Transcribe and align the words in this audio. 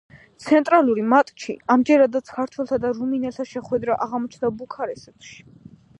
ცენტრალური 0.43 1.03
მატჩი 1.09 1.55
ამჯერადაც 1.75 2.33
ქართველთა 2.37 2.79
და 2.87 2.93
რუმინელთა 3.01 3.47
შეხვედრა 3.53 3.99
აღმოჩნდა 4.07 4.55
ბუქარესტში. 4.63 5.41